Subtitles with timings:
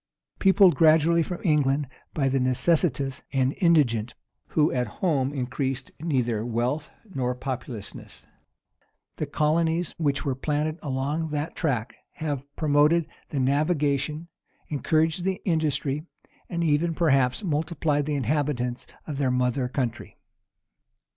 [0.39, 4.15] Peopled gradually from England by the necessitous and indigent,
[4.47, 8.25] who at home increased neither wealth nor populousness,
[9.17, 14.27] the colonies which were planted along that tract have promoted the navigation,
[14.69, 16.07] encouraged the industry,
[16.49, 20.17] and even perhaps multiplied the inhabitants of their mother country.